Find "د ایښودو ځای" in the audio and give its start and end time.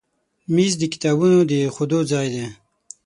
1.49-2.27